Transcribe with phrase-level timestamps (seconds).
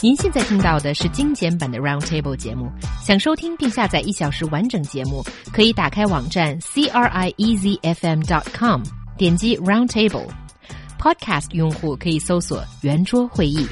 [0.00, 2.70] 您现在听到的是精简版的 Roundtable 节目。
[3.02, 8.82] 想收听并下载一小时完整节目，可以打开网站 c r i e z f m dot com，
[9.16, 13.66] 点击 Roundtable。Podcast 用户可以搜索圆桌会议。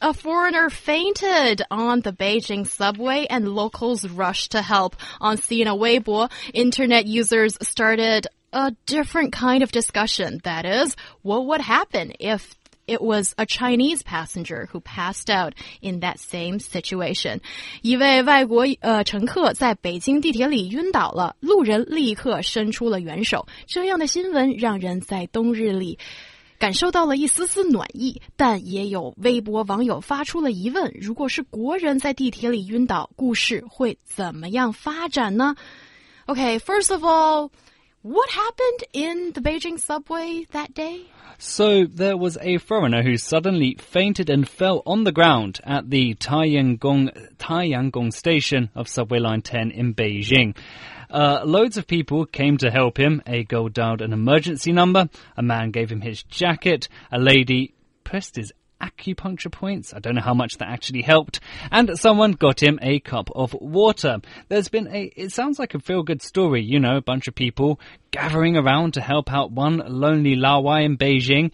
[0.00, 4.92] A foreigner fainted on the Beijing subway and locals rushed to help.
[5.20, 10.40] On Sina Weibo, internet users started a different kind of discussion.
[10.44, 12.52] That is, what would happen if
[12.86, 15.52] it was a Chinese passenger who passed out
[15.82, 17.40] in that same situation.
[17.82, 23.46] 一位外国呃乘客在北京地铁里晕倒了，路人立刻伸出了援手。
[23.66, 25.98] 这样的新闻让人在冬日里。
[26.58, 35.54] 感受到了一丝丝暖意，但也有微博网友发出了疑问：如果是国人在地铁里晕倒，故事会怎么样发展呢？
[36.26, 37.50] Okay, first of all,
[38.03, 41.05] what happened in the Beijing subway that day?
[41.37, 46.13] So there was a foreigner who suddenly fainted and fell on the ground at the
[46.15, 50.55] Taiyanggong, Taiyanggong station of subway line 10 in Beijing.
[51.09, 53.21] Uh, loads of people came to help him.
[53.25, 55.09] A girl dialed an emergency number.
[55.37, 56.89] A man gave him his jacket.
[57.11, 57.73] A lady
[58.03, 58.51] pressed his
[58.83, 59.93] acupuncture points.
[59.93, 61.39] I don't know how much that actually helped.
[61.71, 64.19] And someone got him a cup of water.
[64.49, 67.35] There's been a, it sounds like a feel good story, you know, a bunch of
[67.35, 67.79] people
[68.11, 71.53] gathering around to help out one lonely Lao Wai in Beijing.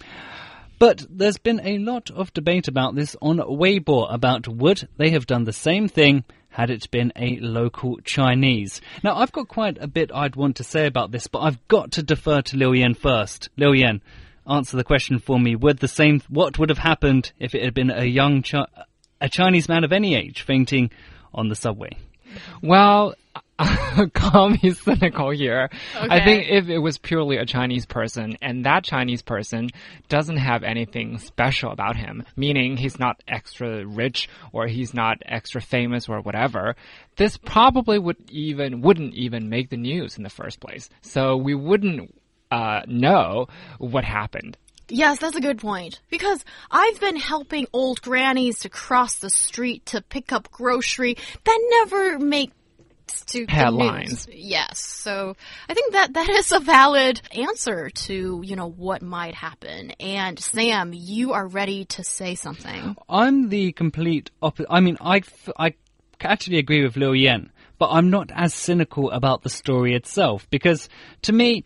[0.79, 5.27] But there's been a lot of debate about this on Weibo about would they have
[5.27, 8.81] done the same thing had it been a local Chinese.
[9.03, 11.91] Now, I've got quite a bit I'd want to say about this, but I've got
[11.93, 13.49] to defer to Liu Yan first.
[13.55, 14.01] Liu Yan,
[14.49, 15.55] answer the question for me.
[15.55, 18.65] Would the same, what would have happened if it had been a young, Chi
[19.21, 20.91] a Chinese man of any age fainting
[21.33, 21.91] on the subway?
[22.61, 23.15] Well,
[24.13, 25.69] call me cynical here.
[25.95, 26.07] Okay.
[26.09, 29.69] I think if it was purely a Chinese person and that Chinese person
[30.07, 35.61] doesn't have anything special about him, meaning he's not extra rich or he's not extra
[35.61, 36.75] famous or whatever,
[37.17, 40.89] this probably would even wouldn't even make the news in the first place.
[41.01, 42.15] So we wouldn't
[42.51, 44.57] uh, know what happened.
[44.89, 46.01] Yes, that's a good point.
[46.09, 51.59] Because I've been helping old grannies to cross the street to pick up grocery that
[51.69, 52.51] never make
[53.27, 54.27] to the Headlines.
[54.27, 54.37] news.
[54.37, 54.79] Yes.
[54.79, 55.35] So
[55.67, 59.91] I think that that is a valid answer to, you know, what might happen.
[59.99, 62.95] And Sam, you are ready to say something.
[63.07, 64.67] I'm the complete opposite.
[64.69, 65.21] I mean, I,
[65.57, 65.73] I
[66.21, 70.89] actually agree with Liu Yan, but I'm not as cynical about the story itself because
[71.23, 71.63] to me,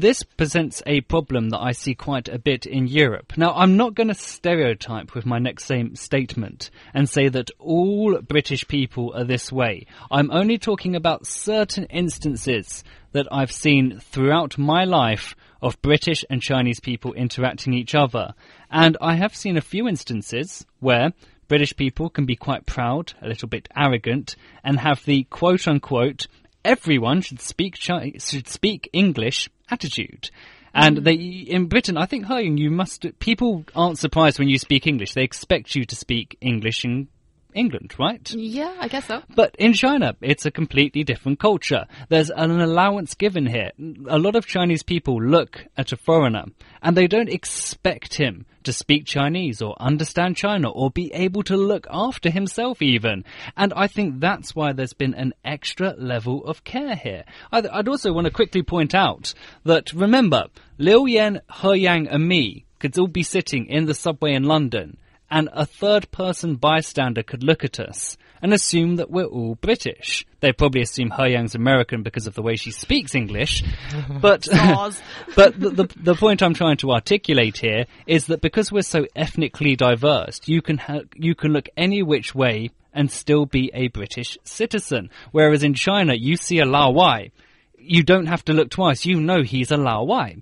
[0.00, 3.32] this presents a problem that I see quite a bit in Europe.
[3.36, 8.20] Now, I'm not going to stereotype with my next same statement and say that all
[8.20, 9.86] British people are this way.
[10.10, 16.42] I'm only talking about certain instances that I've seen throughout my life of British and
[16.42, 18.34] Chinese people interacting each other.
[18.70, 21.12] And I have seen a few instances where
[21.48, 26.26] British people can be quite proud, a little bit arrogant, and have the quote unquote
[26.66, 30.30] everyone should speak Chi- should speak English attitude.
[30.74, 31.04] And mm.
[31.04, 33.06] they in Britain, I think, He Yang, you must.
[33.18, 35.14] People aren't surprised when you speak English.
[35.14, 37.08] They expect you to speak English in
[37.56, 38.30] England, right?
[38.32, 39.22] Yeah, I guess so.
[39.34, 41.86] But in China, it's a completely different culture.
[42.08, 43.72] There's an allowance given here.
[44.08, 46.44] A lot of Chinese people look at a foreigner
[46.82, 51.56] and they don't expect him to speak Chinese or understand China or be able to
[51.56, 53.24] look after himself even.
[53.56, 57.24] And I think that's why there's been an extra level of care here.
[57.52, 59.34] I'd, I'd also want to quickly point out
[59.64, 60.46] that remember,
[60.78, 64.98] Liu Yan, He Yang and me could all be sitting in the subway in London
[65.30, 70.26] and a third person bystander could look at us and assume that we're all British.
[70.40, 73.64] They probably assume He Yang's American because of the way she speaks English.
[74.20, 74.46] but
[75.36, 79.06] but the, the the point I'm trying to articulate here is that because we're so
[79.16, 83.88] ethnically diverse, you can ha- you can look any which way and still be a
[83.88, 85.10] British citizen.
[85.32, 87.30] Whereas in China, you see a Lao Wai
[87.78, 89.06] you don't have to look twice.
[89.06, 90.36] You know he's a Lao Wai.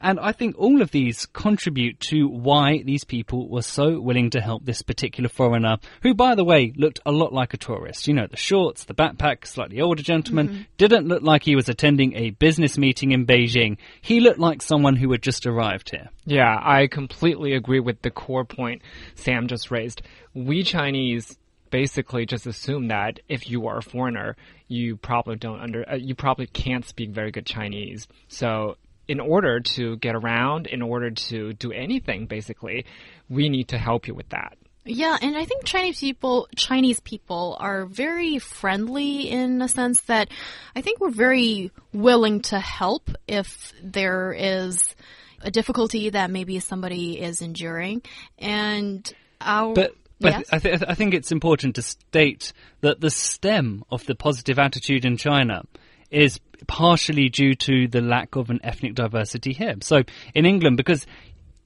[0.00, 4.40] And I think all of these contribute to why these people were so willing to
[4.40, 8.06] help this particular foreigner, who, by the way, looked a lot like a tourist.
[8.06, 10.62] You know, the shorts, the backpack, slightly older gentleman, mm-hmm.
[10.78, 13.78] didn't look like he was attending a business meeting in Beijing.
[14.00, 16.10] He looked like someone who had just arrived here.
[16.26, 18.82] Yeah, I completely agree with the core point
[19.14, 20.02] Sam just raised.
[20.34, 21.36] We Chinese
[21.70, 24.36] basically just assume that if you are a foreigner,
[24.68, 28.06] you probably don't under uh, you probably can't speak very good Chinese.
[28.28, 28.76] So
[29.08, 32.86] in order to get around, in order to do anything basically,
[33.28, 34.56] we need to help you with that.
[34.84, 40.28] Yeah, and I think Chinese people Chinese people are very friendly in a sense that
[40.74, 44.94] I think we're very willing to help if there is
[45.42, 48.02] a difficulty that maybe somebody is enduring.
[48.38, 49.74] And our.
[49.74, 50.48] But yes?
[50.52, 55.04] I, th I think it's important to state that the stem of the positive attitude
[55.04, 55.62] in China
[56.10, 59.76] is partially due to the lack of an ethnic diversity here.
[59.80, 60.02] So
[60.34, 61.06] in England, because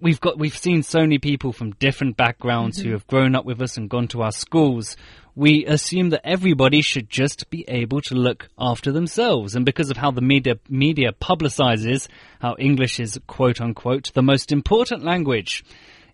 [0.01, 2.93] we've got we've seen so many people from different backgrounds who mm-hmm.
[2.93, 4.97] have grown up with us and gone to our schools.
[5.37, 9.97] We assume that everybody should just be able to look after themselves, and because of
[9.97, 12.07] how the media media publicizes
[12.41, 15.65] how English is quote unquote the most important language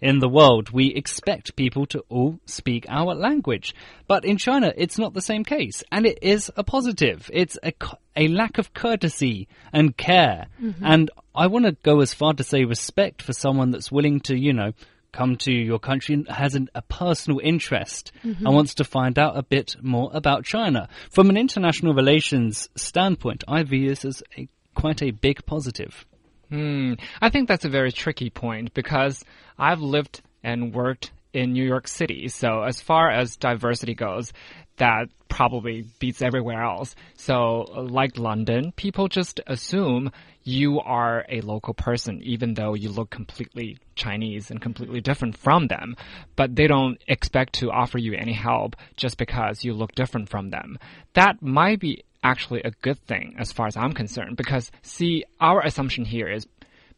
[0.01, 3.75] in the world, we expect people to all speak our language.
[4.07, 7.31] But in China, it's not the same case, and it is a positive.
[7.33, 7.73] It's a,
[8.17, 10.47] a lack of courtesy and care.
[10.63, 10.85] Mm-hmm.
[10.85, 14.37] And I want to go as far to say respect for someone that's willing to,
[14.37, 14.73] you know,
[15.13, 18.47] come to your country and has an, a personal interest mm-hmm.
[18.47, 20.89] and wants to find out a bit more about China.
[21.11, 26.07] From an international relations standpoint, I view this as a, quite a big positive.
[26.51, 26.95] Hmm.
[27.21, 29.25] I think that's a very tricky point because
[29.59, 32.29] I've lived and worked in New York City.
[32.29, 34.33] So as far as diversity goes,
[34.79, 36.97] that probably beats everywhere else.
[37.15, 40.11] So like London, people just assume
[40.43, 45.69] you are a local person, even though you look completely Chinese and completely different from
[45.69, 45.97] them.
[46.35, 50.51] But they don't expect to offer you any help just because you look different from
[50.51, 50.79] them.
[51.13, 55.61] That might be actually a good thing as far as I'm concerned because see, our
[55.61, 56.47] assumption here is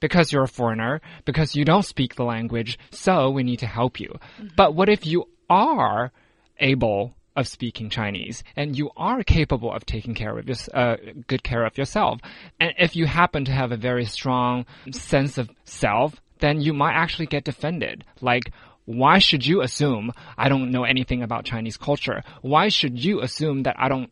[0.01, 4.01] because you're a foreigner, because you don't speak the language, so we need to help
[4.01, 4.19] you.
[4.57, 6.11] But what if you are
[6.59, 10.97] able of speaking Chinese and you are capable of taking care of your, uh,
[11.29, 12.21] good care of yourself?
[12.59, 16.95] And if you happen to have a very strong sense of self, then you might
[16.95, 18.05] actually get defended.
[18.21, 18.53] Like,
[18.85, 22.25] why should you assume I don't know anything about Chinese culture?
[22.41, 24.11] Why should you assume that I don't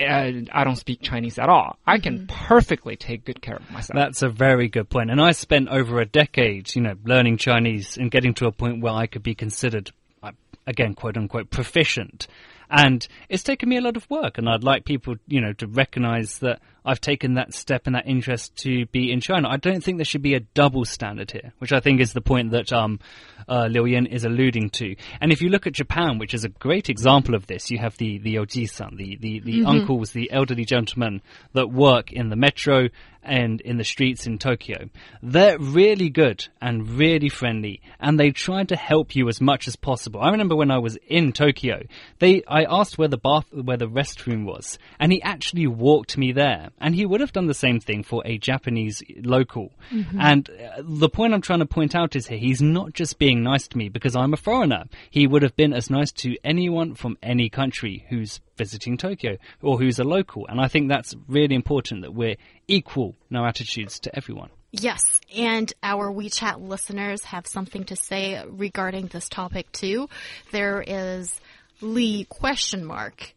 [0.00, 1.78] uh, I don't speak Chinese at all.
[1.86, 3.94] I can perfectly take good care of myself.
[3.94, 5.10] That's a very good point.
[5.10, 8.82] And I spent over a decade, you know, learning Chinese and getting to a point
[8.82, 9.90] where I could be considered,
[10.22, 10.32] uh,
[10.66, 12.26] again, quote unquote, proficient.
[12.70, 15.66] And it's taken me a lot of work, and I'd like people, you know, to
[15.66, 19.48] recognize that I've taken that step and that interest to be in China.
[19.48, 22.20] I don't think there should be a double standard here, which I think is the
[22.20, 23.00] point that um,
[23.48, 24.94] uh, Liu Yin is alluding to.
[25.20, 27.96] And if you look at Japan, which is a great example of this, you have
[27.96, 31.20] the the oji-san, the the, the uncles, the elderly gentlemen
[31.52, 32.88] that work in the metro
[33.22, 34.88] and in the streets in Tokyo.
[35.22, 39.76] They're really good and really friendly, and they try to help you as much as
[39.76, 40.20] possible.
[40.20, 41.82] I remember when I was in Tokyo,
[42.18, 46.32] they I asked where the bath where the restroom was, and he actually walked me
[46.32, 46.69] there.
[46.78, 49.72] And he would have done the same thing for a Japanese local.
[50.18, 53.42] And uh, the point I'm trying to point out is here, he's not just being
[53.42, 54.84] nice to me because I'm a foreigner.
[55.10, 59.78] He would have been as nice to anyone from any country who's visiting Tokyo or
[59.78, 60.46] who's a local.
[60.46, 62.36] And I think that's really important that we're
[62.68, 64.50] equal in our attitudes to everyone.
[64.72, 65.02] Yes,
[65.36, 70.08] and our WeChat listeners have something to say regarding this topic too.
[70.52, 71.40] There is
[71.80, 73.34] Lee question mark.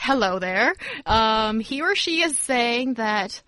[0.00, 0.74] Hello there.
[1.06, 3.42] Um, he or she is saying that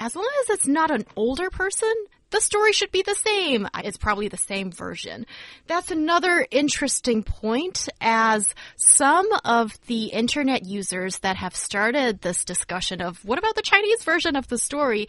[0.00, 1.94] as long as it's not an older person,
[2.30, 3.68] the story should be the same.
[3.78, 5.24] It's probably the same version.
[5.68, 13.00] That's another interesting point as some of the internet users that have started this discussion
[13.00, 15.06] of what about the Chinese version of the story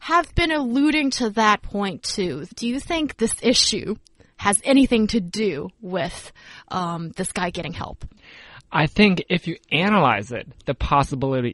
[0.00, 2.48] have been alluding to that point too.
[2.56, 3.94] Do you think this issue
[4.36, 6.32] has anything to do with
[6.68, 8.04] um, this guy getting help?
[8.76, 11.52] I think if you analyze it, the possibility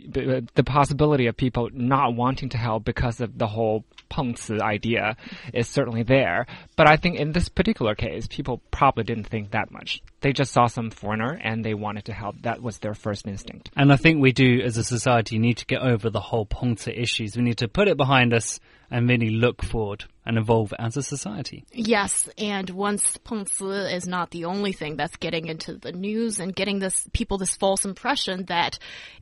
[0.54, 5.16] the possibility of people not wanting to help because of the whole 碰瓷 idea
[5.52, 6.46] is certainly there.
[6.76, 10.02] But I think in this particular case, people probably didn't think that much.
[10.20, 12.42] They just saw some foreigner and they wanted to help.
[12.42, 13.70] That was their first instinct.
[13.76, 16.96] And I think we do, as a society, need to get over the whole Pengci
[16.96, 17.36] issues.
[17.36, 18.60] We need to put it behind us
[18.90, 21.64] and really look forward and evolve as a society.
[21.72, 26.54] Yes, and once Peng is not the only thing that's getting into the news and
[26.54, 28.78] getting this people this false impression that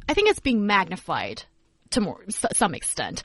[0.09, 1.45] I think it's being magnified
[1.91, 3.25] to more some extent.